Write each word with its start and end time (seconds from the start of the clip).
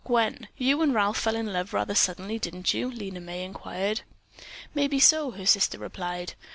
"Gwen, 0.03 0.47
you 0.57 0.81
and 0.81 0.95
Ralph 0.95 1.19
fell 1.19 1.35
in 1.35 1.53
love 1.53 1.73
rather 1.75 1.93
suddenly, 1.93 2.39
didn't 2.39 2.73
you?" 2.73 2.89
Lena 2.89 3.19
May 3.19 3.43
inquired. 3.45 4.01
"Maybe 4.73 4.99
so," 4.99 5.29
her 5.29 5.45
sister 5.45 5.77
replied. 5.77 6.33